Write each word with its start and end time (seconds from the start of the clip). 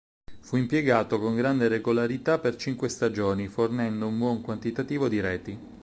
Fu 0.39 0.57
impiegato 0.57 1.19
con 1.19 1.35
grande 1.35 1.67
regolarità 1.67 2.39
per 2.39 2.55
cinque 2.55 2.89
stagioni, 2.89 3.47
fornendo 3.47 4.07
un 4.07 4.17
buon 4.17 4.41
quantitativo 4.41 5.07
di 5.07 5.19
reti. 5.21 5.59